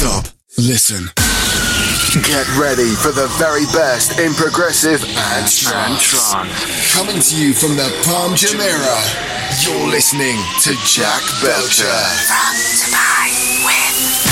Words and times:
Stop. 0.00 0.24
Listen. 0.56 1.12
Get 2.24 2.48
ready 2.56 2.88
for 3.04 3.12
the 3.12 3.28
very 3.36 3.66
best 3.76 4.18
in 4.18 4.32
progressive 4.32 5.04
and 5.04 5.44
trance. 5.44 6.32
Coming 6.94 7.20
to 7.20 7.36
you 7.36 7.52
from 7.52 7.76
the 7.76 7.92
Palm 8.08 8.32
Jumeirah, 8.32 9.04
you're 9.62 9.88
listening 9.88 10.40
to 10.64 10.72
Jack 10.88 11.20
Belcher. 11.44 11.84
From 11.84 12.56
Dubai 12.80 13.28
with 13.66 14.29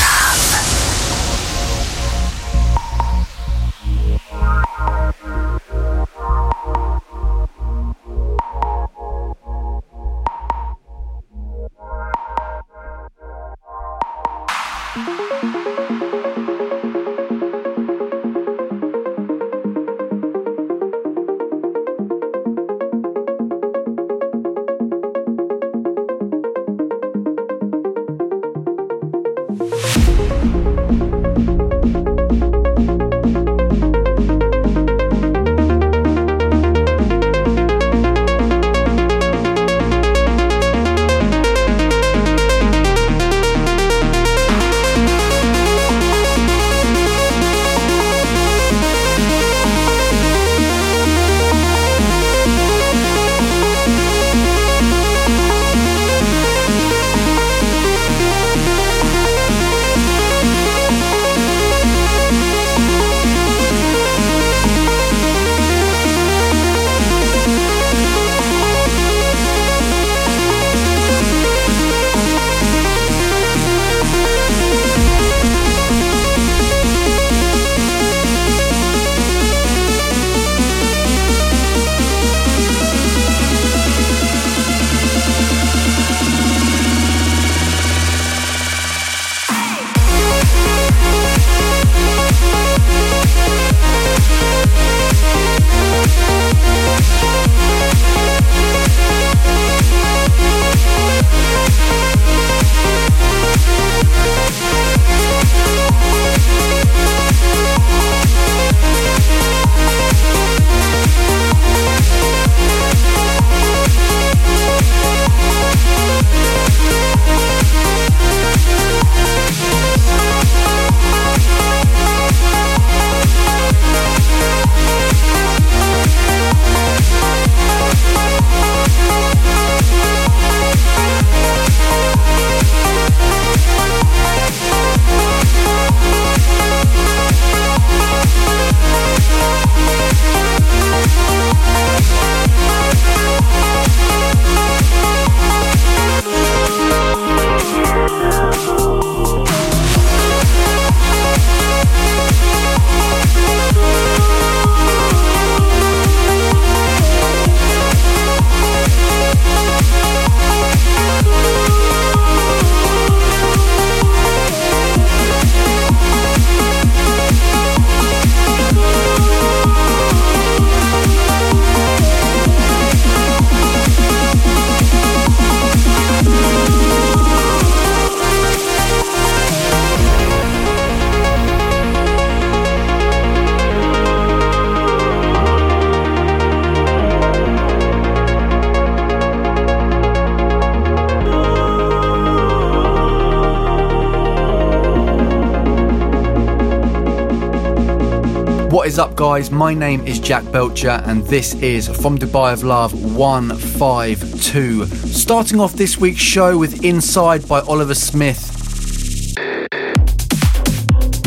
guys? 199.38 199.50
My 199.52 199.72
name 199.72 200.04
is 200.04 200.18
Jack 200.18 200.50
Belcher, 200.50 201.00
and 201.06 201.24
this 201.26 201.54
is 201.62 201.86
From 201.86 202.18
Dubai 202.18 202.52
of 202.52 202.64
Love 202.64 202.92
152. 203.14 204.86
Starting 204.86 205.60
off 205.60 205.74
this 205.74 205.96
week's 205.96 206.18
show 206.18 206.58
with 206.58 206.84
Inside 206.84 207.46
by 207.46 207.60
Oliver 207.60 207.94
Smith. 207.94 208.40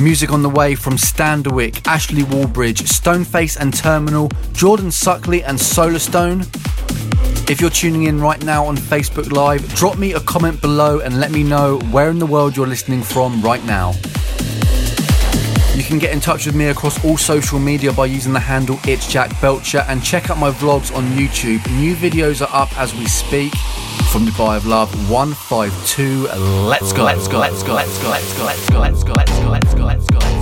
Music 0.01 0.29
on 0.33 0.41
the 0.43 0.49
way 0.49 0.75
from 0.75 0.97
Standerwick, 0.97 1.87
Ashley 1.87 2.23
Wallbridge, 2.23 2.81
Stoneface 2.81 3.57
and 3.57 3.73
Terminal, 3.73 4.29
Jordan 4.51 4.87
Suckley 4.89 5.41
and 5.45 5.57
Solarstone. 5.57 6.41
If 7.49 7.61
you're 7.61 7.69
tuning 7.69 8.03
in 8.03 8.19
right 8.19 8.43
now 8.43 8.65
on 8.65 8.75
Facebook 8.75 9.31
Live, 9.31 9.65
drop 9.75 9.97
me 9.97 10.13
a 10.13 10.19
comment 10.19 10.59
below 10.59 10.99
and 10.99 11.21
let 11.21 11.31
me 11.31 11.43
know 11.43 11.79
where 11.91 12.09
in 12.09 12.19
the 12.19 12.25
world 12.25 12.57
you're 12.57 12.67
listening 12.67 13.03
from 13.03 13.41
right 13.41 13.63
now. 13.63 13.93
You 15.81 15.87
can 15.87 15.97
get 15.97 16.13
in 16.13 16.19
touch 16.19 16.45
with 16.45 16.53
me 16.53 16.65
across 16.67 17.03
all 17.03 17.17
social 17.17 17.57
media 17.57 17.91
by 17.91 18.05
using 18.05 18.33
the 18.33 18.39
handle 18.39 18.77
It's 18.83 19.11
Jack 19.11 19.31
Belcher 19.41 19.83
and 19.87 20.03
check 20.03 20.29
out 20.29 20.37
my 20.37 20.51
vlogs 20.51 20.95
on 20.95 21.03
YouTube. 21.13 21.67
New 21.79 21.95
videos 21.95 22.39
are 22.39 22.55
up 22.55 22.71
as 22.77 22.93
we 22.93 23.07
speak. 23.07 23.51
From 24.11 24.27
Dubai 24.27 24.57
of 24.57 24.67
Love 24.67 24.93
152. 25.09 26.27
Let's 26.67 26.93
go, 26.93 27.03
let's 27.03 27.27
go, 27.27 27.39
let's 27.39 27.63
go, 27.63 27.73
let's 27.73 27.99
go, 27.99 28.09
let's 28.09 28.37
go, 28.37 28.45
let's 28.45 28.69
go, 28.69 28.79
let's 28.79 29.03
go, 29.03 29.13
let's 29.13 29.39
go, 29.39 29.49
let's 29.49 29.73
go, 29.73 29.85
let's 29.85 30.09
go, 30.11 30.17
let's 30.19 30.35
go. 30.35 30.40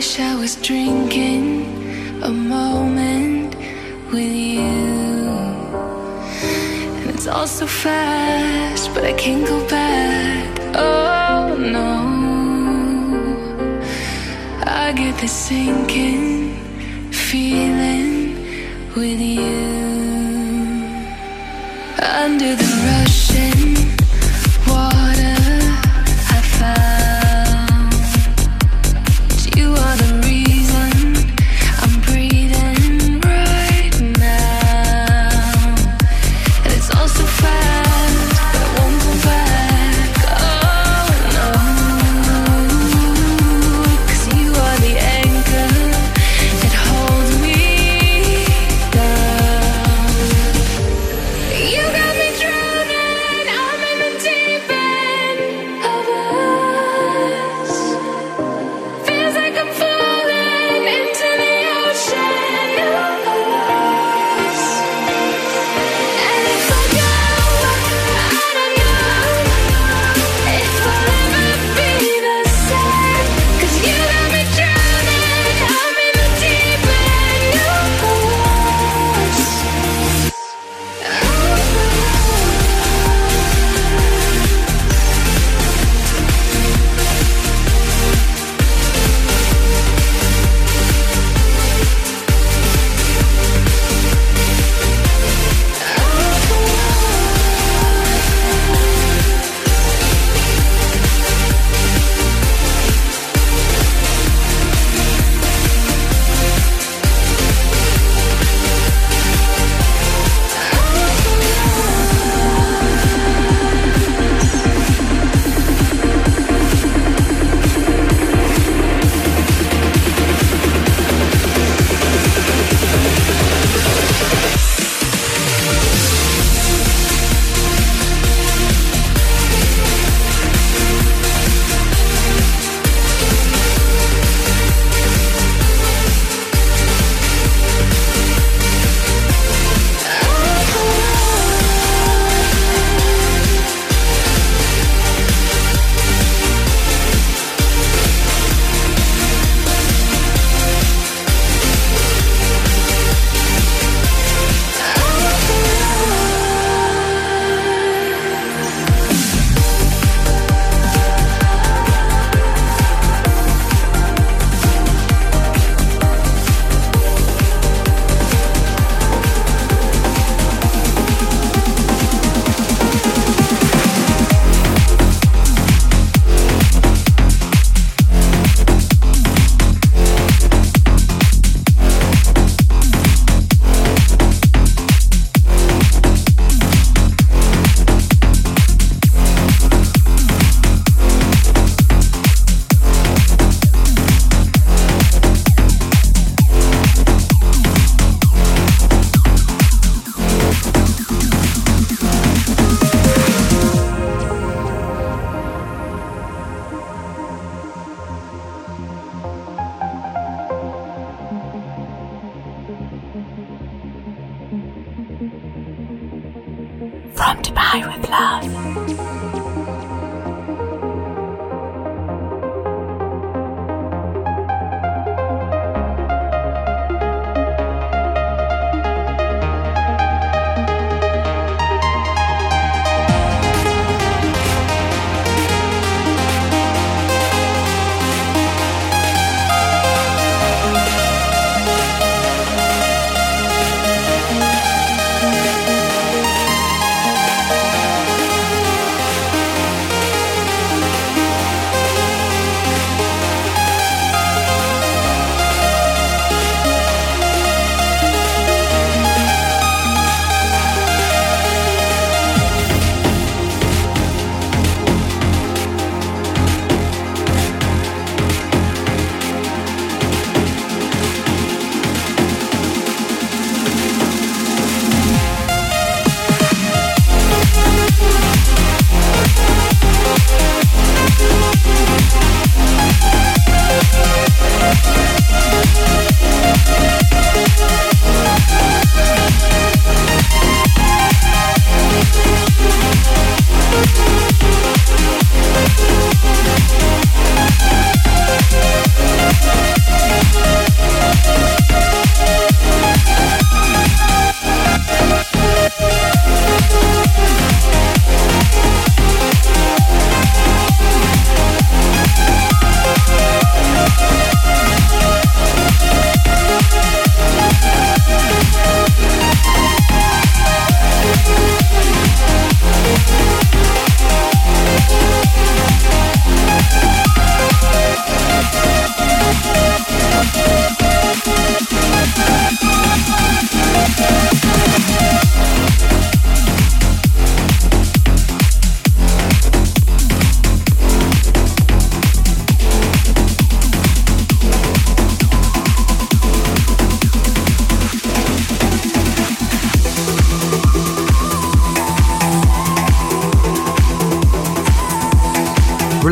wish 0.00 0.18
I 0.18 0.34
was 0.34 0.56
drinking 0.56 2.22
a 2.22 2.30
moment 2.30 3.54
with 4.10 4.34
you. 4.34 4.70
And 7.00 7.10
it's 7.10 7.26
all 7.26 7.46
so 7.46 7.66
fast, 7.66 8.94
but 8.94 9.04
I 9.04 9.12
can't 9.12 9.46
go 9.46 9.58
back. 9.68 10.58
Oh 10.74 11.54
no, 11.76 11.90
I 14.64 14.92
get 14.96 15.20
this 15.20 15.36
sinking 15.48 16.54
feeling 17.12 18.14
with 18.96 19.20
you 19.20 19.60
under 22.24 22.56
the 22.56 22.69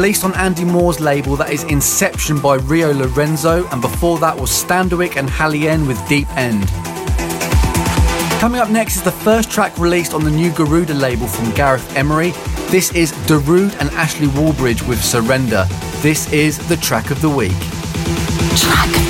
released 0.08 0.24
on 0.24 0.34
Andy 0.36 0.64
Moor's 0.64 1.00
label 1.00 1.36
that 1.36 1.50
is 1.50 1.64
Inception 1.64 2.40
by 2.40 2.54
Rio 2.54 2.94
Lorenzo, 2.94 3.68
and 3.68 3.82
before 3.82 4.18
that 4.20 4.34
was 4.34 4.48
Standerwick 4.48 5.16
and 5.16 5.28
HALIENE 5.28 5.86
with 5.86 5.98
Deep 6.08 6.26
End. 6.34 6.66
Coming 8.40 8.58
up 8.58 8.70
next 8.70 8.96
is 8.96 9.02
the 9.02 9.12
first 9.12 9.50
track 9.50 9.76
released 9.76 10.14
on 10.14 10.24
the 10.24 10.30
new 10.30 10.50
Garuda 10.50 10.94
label 10.94 11.26
from 11.26 11.50
Gareth 11.50 11.94
Emery. 11.94 12.30
This 12.70 12.90
is 12.94 13.12
Darude 13.26 13.78
and 13.80 13.90
Ashley 13.90 14.28
Wallbridge 14.28 14.88
with 14.88 15.04
Surrender. 15.04 15.66
This 16.00 16.32
is 16.32 16.56
the 16.68 16.78
track 16.78 17.10
of 17.10 17.20
the 17.20 17.28
week. 17.28 17.60
Track 18.56 19.07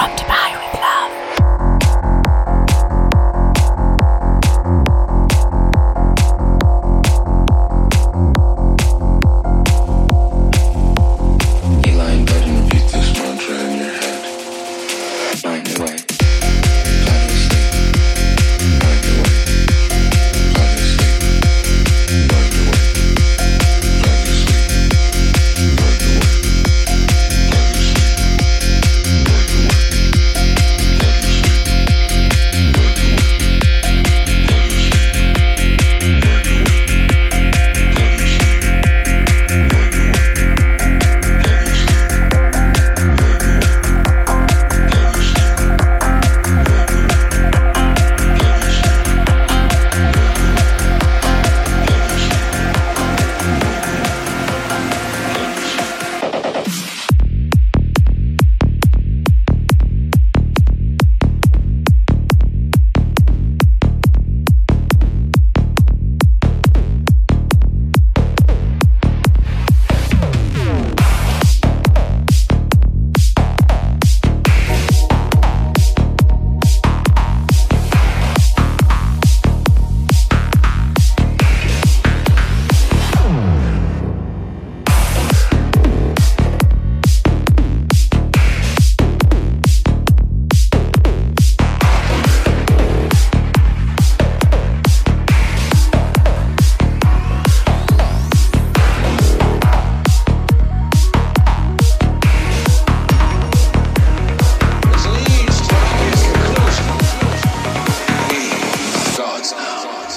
From 0.00 0.16
Dubai 0.16 0.39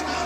Christ. 0.02 0.23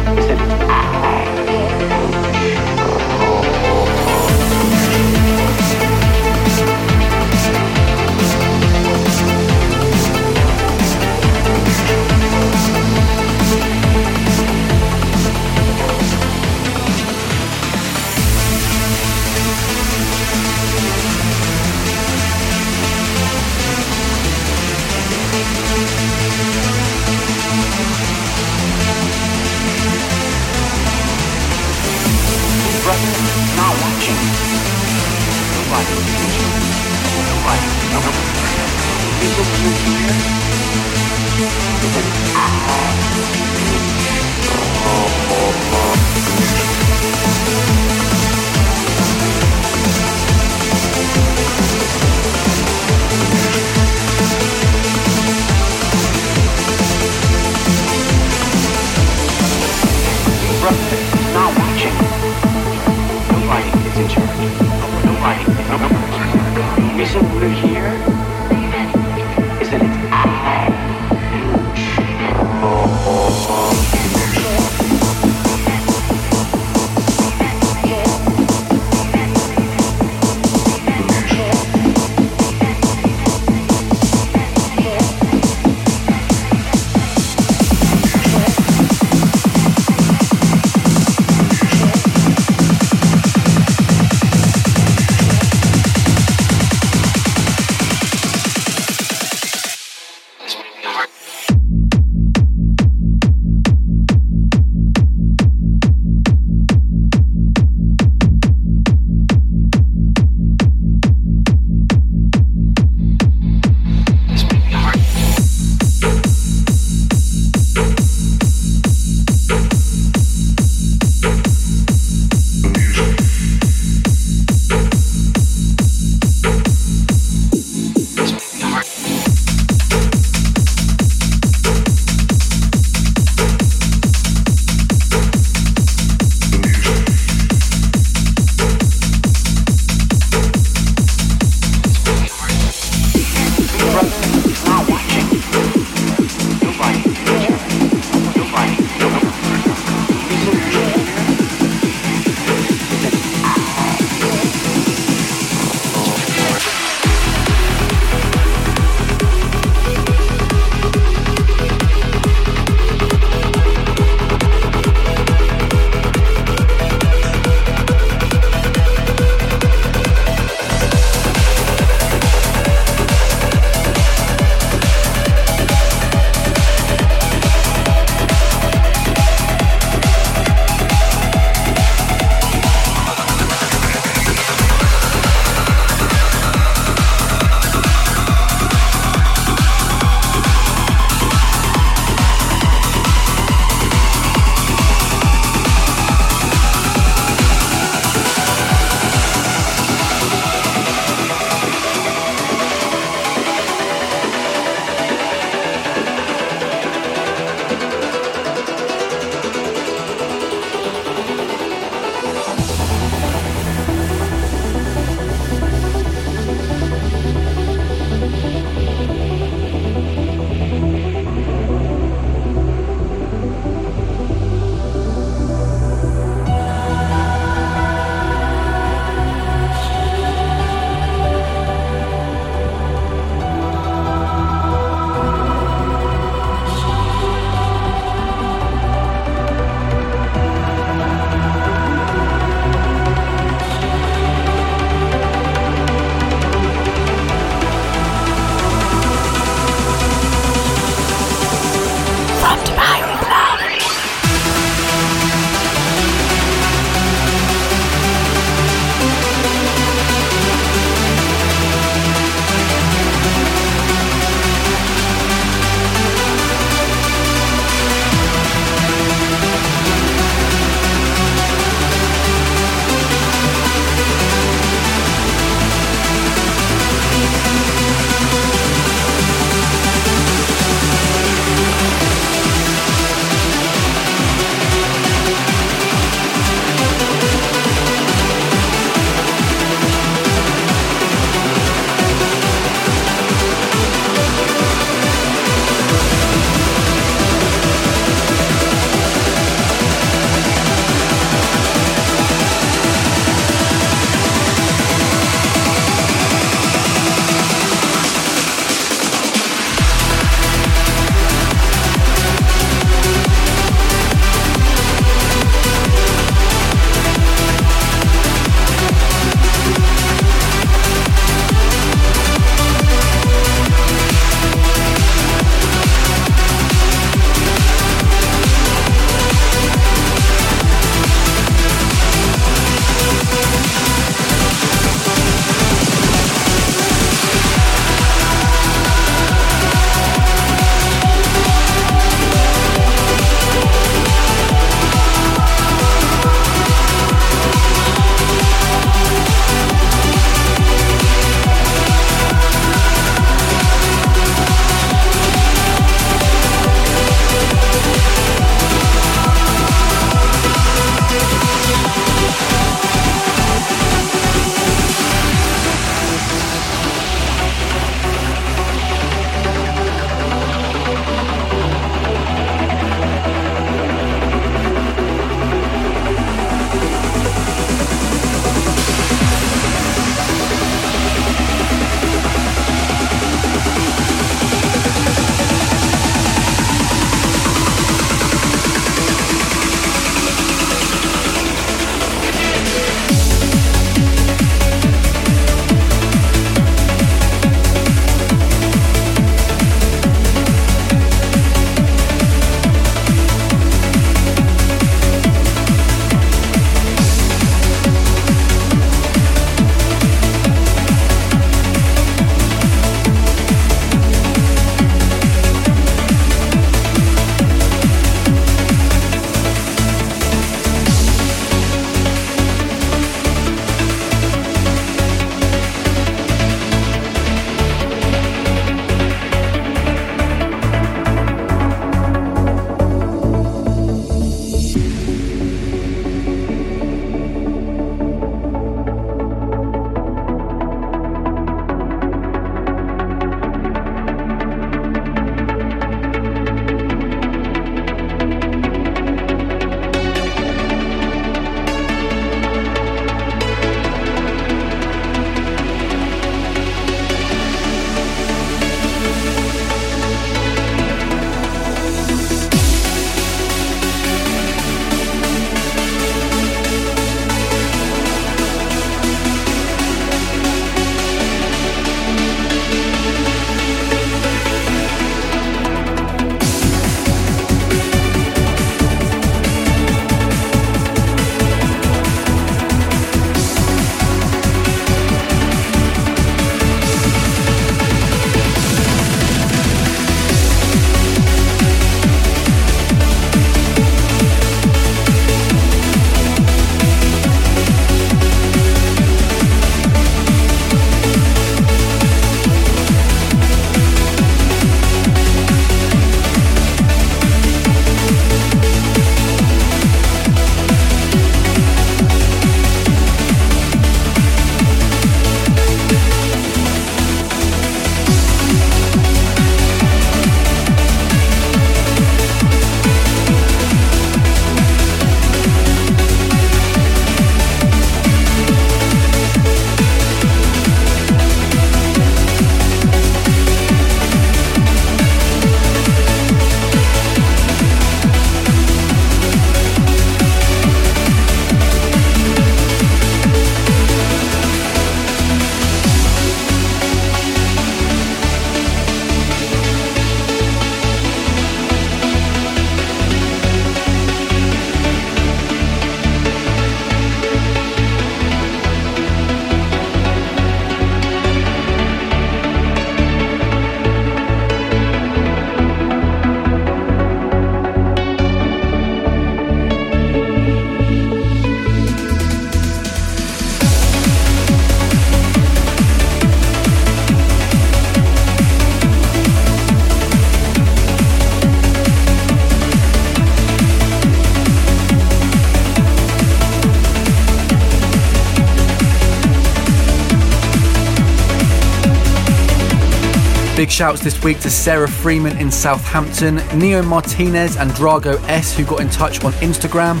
Big 593.62 593.70
shouts 593.70 594.00
this 594.02 594.20
week 594.24 594.40
to 594.40 594.50
Sarah 594.50 594.88
Freeman 594.88 595.38
in 595.38 595.48
Southampton, 595.48 596.40
Neo 596.58 596.82
Martinez 596.82 597.56
and 597.56 597.70
Drago 597.70 598.20
S 598.28 598.56
who 598.56 598.64
got 598.64 598.80
in 598.80 598.90
touch 598.90 599.22
on 599.22 599.30
Instagram. 599.34 600.00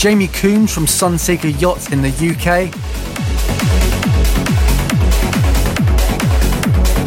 Jamie 0.00 0.26
Coombs 0.26 0.74
from 0.74 0.86
Sunseeker 0.86 1.60
Yachts 1.60 1.92
in 1.92 2.02
the 2.02 2.08
UK. 2.08 2.72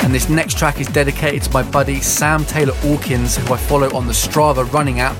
And 0.05 0.15
this 0.15 0.29
next 0.29 0.57
track 0.57 0.79
is 0.79 0.87
dedicated 0.87 1.43
to 1.43 1.51
my 1.51 1.69
buddy 1.69 1.99
Sam 1.99 2.45
Taylor 2.45 2.75
Hawkins, 2.75 3.35
who 3.35 3.53
I 3.53 3.57
follow 3.57 3.93
on 3.93 4.07
the 4.07 4.13
Strava 4.13 4.71
running 4.71 5.01
app. 5.01 5.17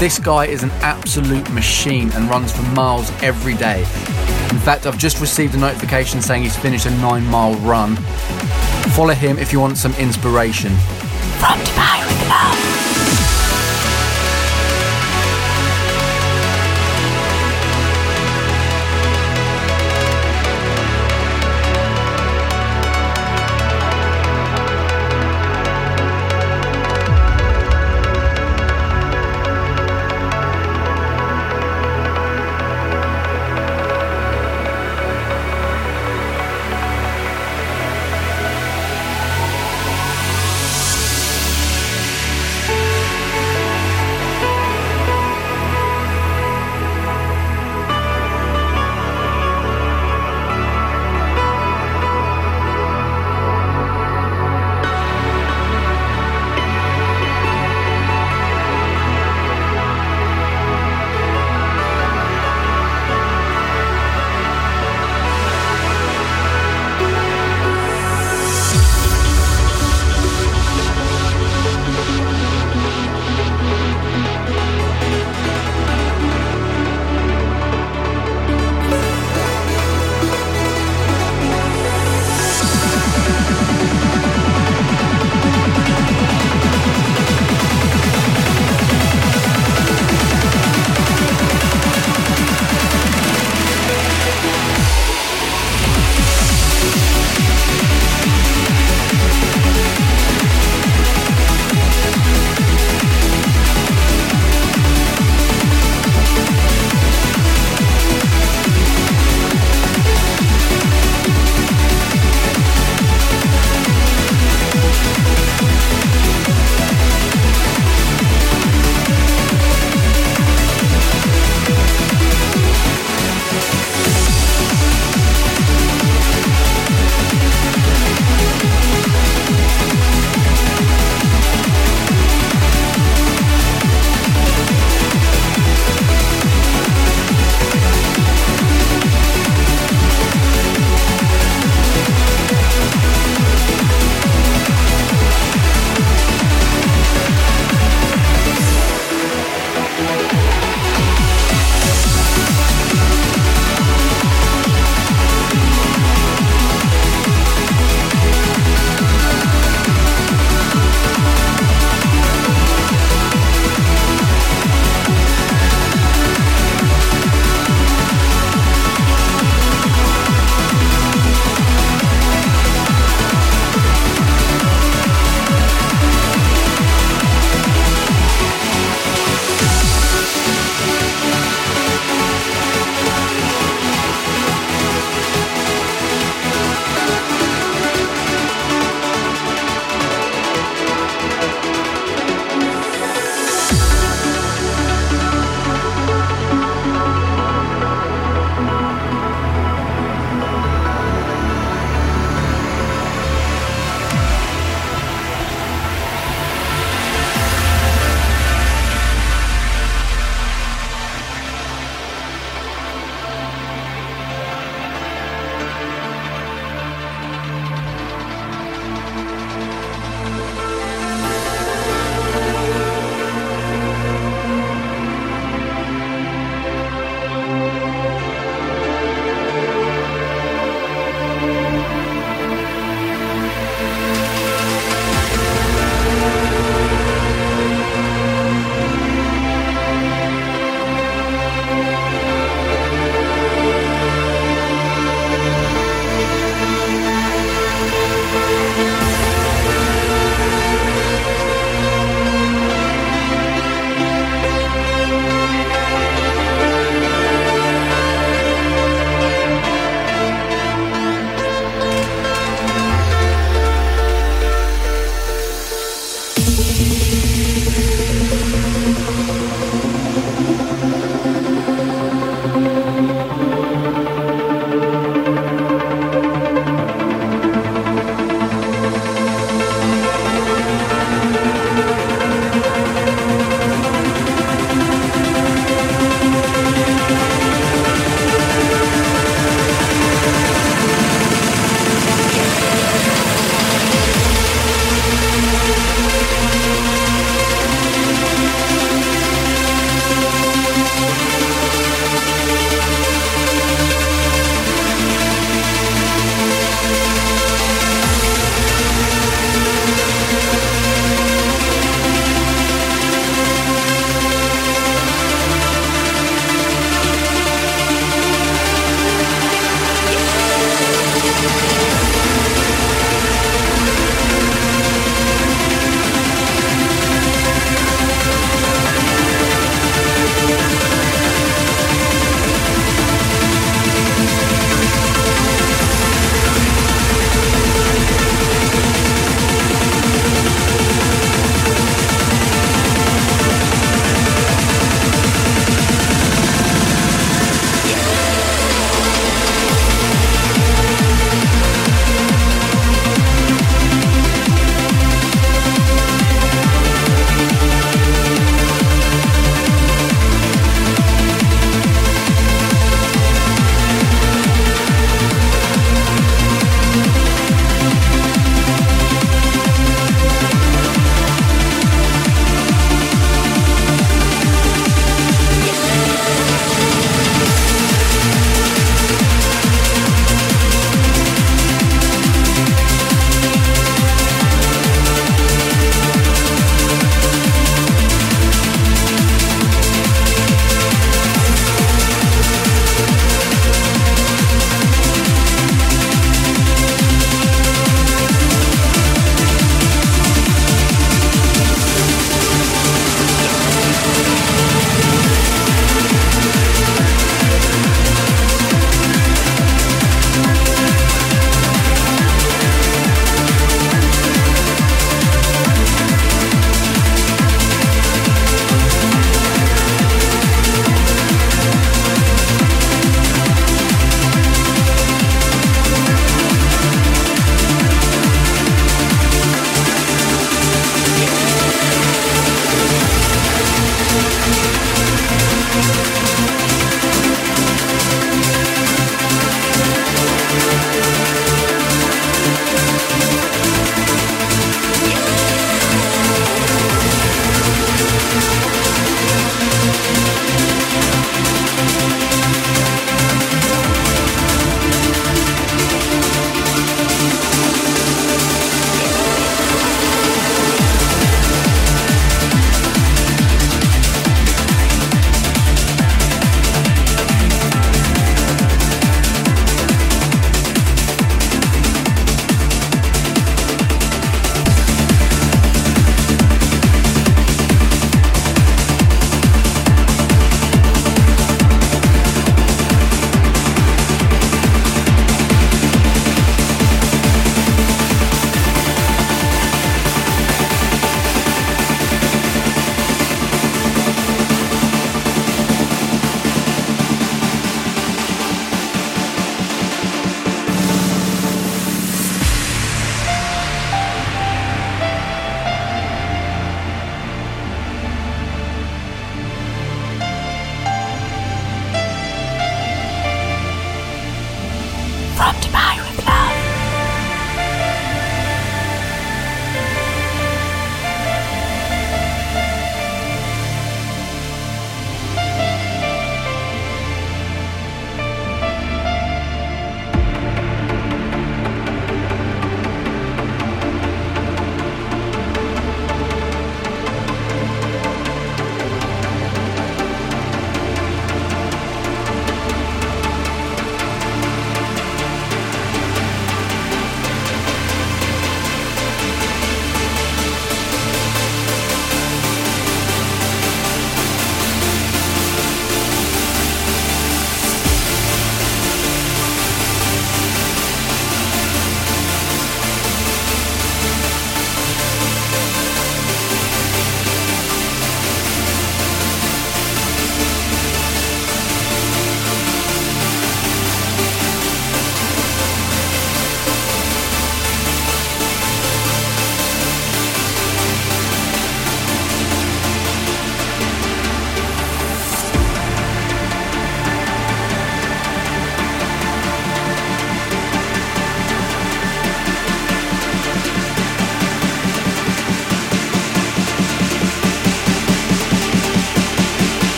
This 0.00 0.18
guy 0.18 0.48
is 0.48 0.64
an 0.64 0.70
absolute 0.82 1.50
machine 1.50 2.12
and 2.12 2.28
runs 2.28 2.54
for 2.54 2.60
miles 2.74 3.10
every 3.22 3.54
day. 3.54 3.86
In 4.54 4.60
fact, 4.60 4.86
I've 4.86 4.96
just 4.96 5.20
received 5.20 5.56
a 5.56 5.58
notification 5.58 6.22
saying 6.22 6.44
he's 6.44 6.56
finished 6.56 6.86
a 6.86 6.90
nine 6.98 7.26
mile 7.26 7.54
run. 7.56 7.96
Follow 8.94 9.12
him 9.12 9.36
if 9.36 9.52
you 9.52 9.58
want 9.58 9.76
some 9.76 9.92
inspiration. 9.96 10.70
From 11.40 11.58
Dubai 11.58 12.06
with 12.06 12.28
love. 12.28 12.73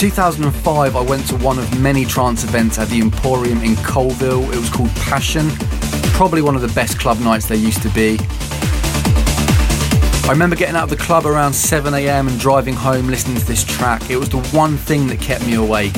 2005, 0.00 0.96
I 0.96 1.00
went 1.02 1.28
to 1.28 1.36
one 1.36 1.58
of 1.58 1.78
many 1.78 2.06
trance 2.06 2.42
events 2.42 2.78
at 2.78 2.88
the 2.88 3.02
Emporium 3.02 3.58
in 3.58 3.74
Coalville. 3.74 4.50
It 4.50 4.56
was 4.56 4.70
called 4.70 4.88
Passion, 4.92 5.50
probably 6.14 6.40
one 6.40 6.56
of 6.56 6.62
the 6.62 6.68
best 6.68 6.98
club 6.98 7.20
nights 7.20 7.44
there 7.44 7.58
used 7.58 7.82
to 7.82 7.90
be. 7.90 8.16
I 10.24 10.28
remember 10.30 10.56
getting 10.56 10.74
out 10.74 10.84
of 10.84 10.88
the 10.88 10.96
club 10.96 11.26
around 11.26 11.52
7am 11.52 12.28
and 12.28 12.40
driving 12.40 12.72
home 12.72 13.08
listening 13.08 13.36
to 13.36 13.44
this 13.44 13.62
track. 13.62 14.08
It 14.08 14.16
was 14.16 14.30
the 14.30 14.40
one 14.56 14.78
thing 14.78 15.06
that 15.08 15.20
kept 15.20 15.46
me 15.46 15.56
awake. 15.56 15.92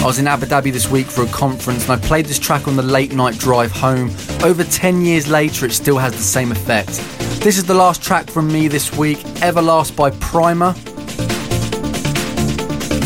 I 0.00 0.06
was 0.06 0.18
in 0.18 0.26
Abu 0.26 0.46
Dhabi 0.46 0.72
this 0.72 0.90
week 0.90 1.06
for 1.06 1.22
a 1.22 1.28
conference 1.28 1.88
and 1.88 2.02
I 2.02 2.04
played 2.04 2.26
this 2.26 2.40
track 2.40 2.66
on 2.66 2.74
the 2.74 2.82
late 2.82 3.12
night 3.12 3.38
drive 3.38 3.70
home. 3.70 4.10
Over 4.42 4.64
10 4.64 5.02
years 5.02 5.28
later, 5.28 5.66
it 5.66 5.72
still 5.72 5.98
has 5.98 6.14
the 6.14 6.18
same 6.18 6.50
effect. 6.50 7.00
This 7.46 7.58
is 7.58 7.64
the 7.64 7.74
last 7.74 8.02
track 8.02 8.28
from 8.28 8.48
me 8.48 8.66
this 8.66 8.92
week 8.98 9.18
Everlast 9.38 9.94
by 9.94 10.10
Primer. 10.10 10.74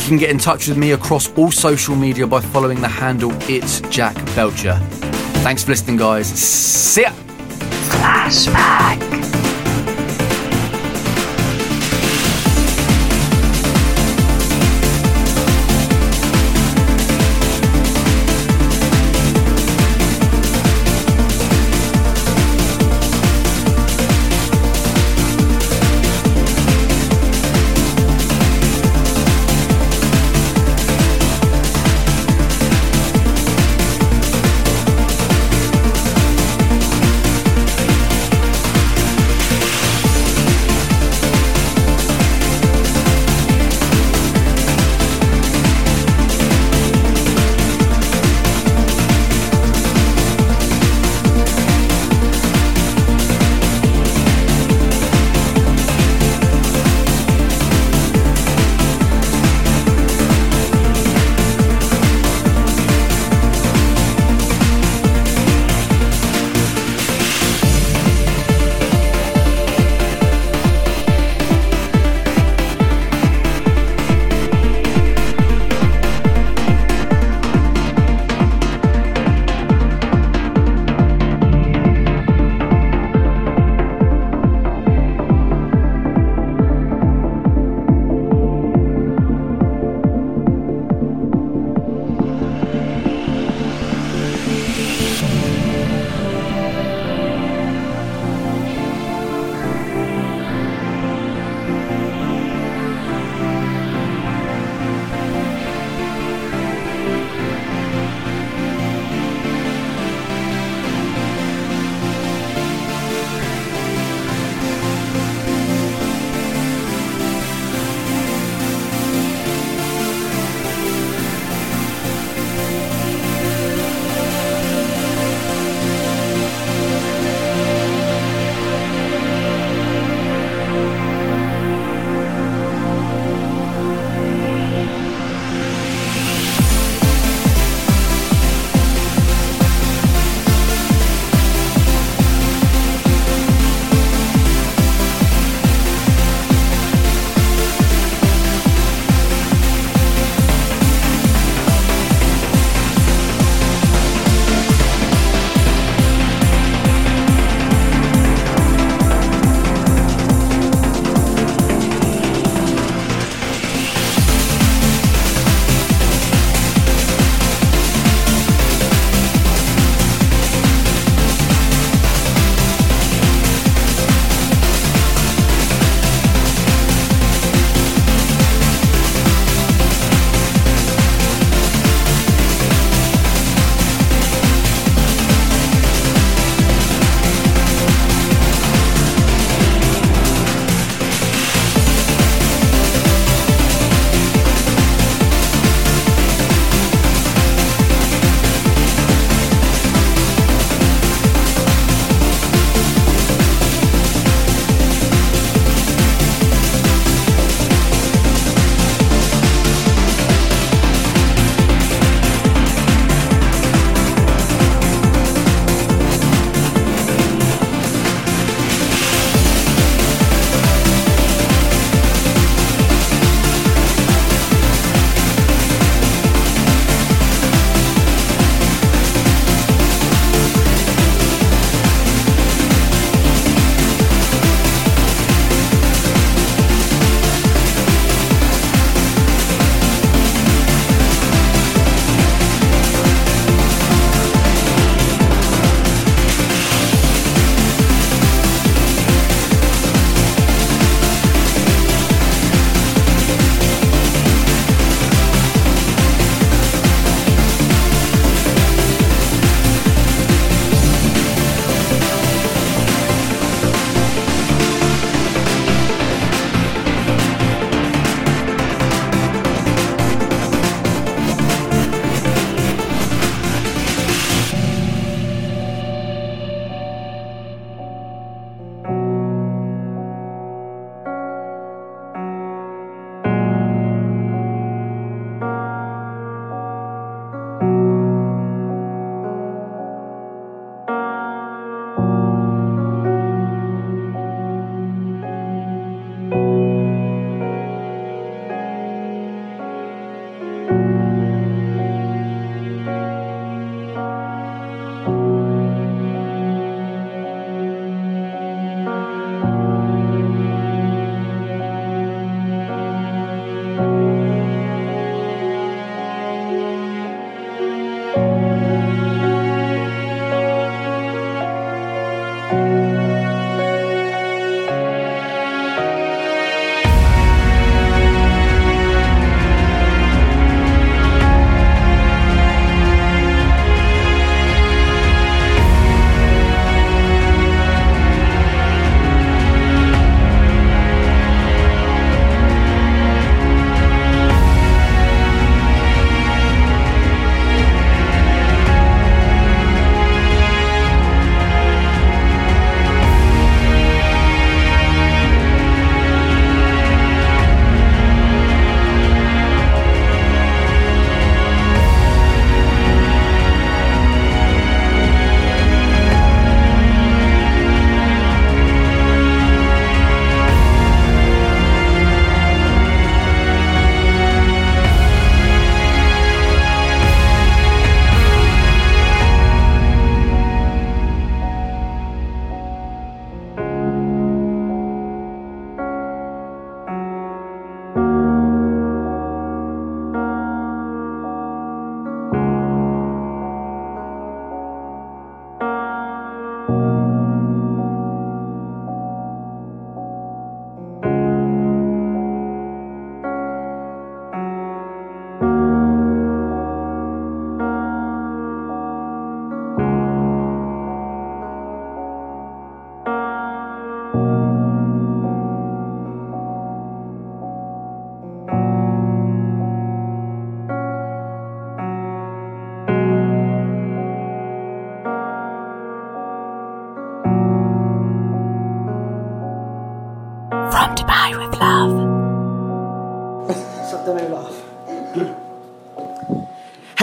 You 0.00 0.08
can 0.08 0.16
get 0.16 0.30
in 0.30 0.38
touch 0.38 0.66
with 0.66 0.78
me 0.78 0.92
across 0.92 1.30
all 1.36 1.50
social 1.50 1.94
media 1.94 2.26
by 2.26 2.40
following 2.40 2.80
the 2.80 2.88
handle 2.88 3.32
It's 3.50 3.82
Jack 3.90 4.14
Belcher. 4.34 4.78
Thanks 5.44 5.64
for 5.64 5.72
listening, 5.72 5.98
guys. 5.98 6.26
See 6.26 7.02
ya! 7.02 7.10
Flashback. 7.90 9.39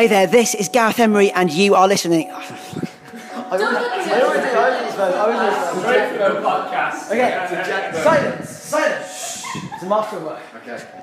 Hey 0.08 0.26
there, 0.26 0.28
this 0.28 0.55
is 0.55 0.70
Gareth 0.70 1.01
Emery, 1.01 1.32
and 1.32 1.51
you 1.51 1.76
are 1.76 1.86
listening. 1.86 2.32
I 2.32 2.38
always, 2.38 3.62
I 3.62 4.22
always 4.22 4.39
do, 4.39 4.47
I 4.47 4.72
always 4.72 4.95
do. 4.95 5.01
I 5.01 5.20
always 5.20 5.39
do 5.41 5.80
this. 6.72 7.12
Okay, 7.12 7.30
silence, 8.01 8.49
silence. 8.49 9.43
It's 9.74 9.84
a 9.84 9.86
master 9.86 10.20
work. 10.22 10.39
Okay. 10.66 10.96